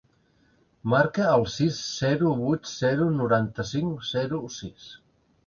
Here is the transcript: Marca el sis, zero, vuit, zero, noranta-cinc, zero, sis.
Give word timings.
Marca 0.93 1.27
el 1.33 1.45
sis, 1.55 1.77
zero, 1.97 2.31
vuit, 2.41 2.65
zero, 2.71 3.07
noranta-cinc, 3.19 4.03
zero, 4.15 4.43
sis. 4.59 4.91